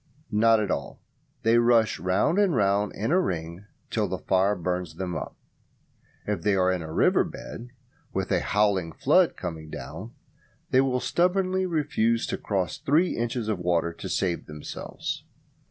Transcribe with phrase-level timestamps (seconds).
[0.31, 0.99] Not at all,
[1.43, 5.37] they rush round and round in a ring till the fire burns them up.
[6.25, 7.69] If they are in a river bed,
[8.11, 10.15] with a howling flood coming down,
[10.71, 15.23] they will stubbornly refuse to cross three inches of water to save themselves.